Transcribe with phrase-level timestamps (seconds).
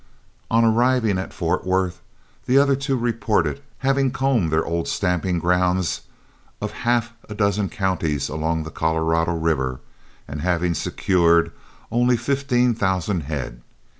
[0.49, 2.01] On arriving at Fort Worth,
[2.47, 6.01] the other two reported having combed their old stamping grounds
[6.59, 9.79] of half a dozen counties along the Colorado River,
[10.27, 11.51] and having secured
[11.91, 13.61] only fifteen thousand head.